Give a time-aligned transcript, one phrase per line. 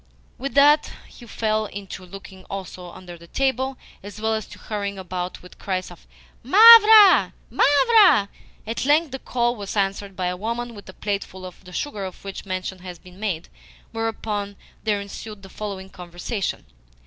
[0.39, 4.97] With that he fell to looking also under the table, as well as to hurrying
[4.97, 6.07] about with cries of
[6.41, 8.27] "Mavra, Mavra!"
[8.65, 12.03] At length the call was answered by a woman with a plateful of the sugar
[12.03, 13.47] of which mention has been made;
[13.91, 16.65] whereupon there ensued the following conversation.